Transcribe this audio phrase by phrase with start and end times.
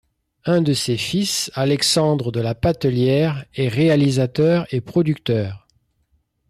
[0.45, 5.67] Un de ses fils, Alexandre de La Patellière, est réalisateur et producteur.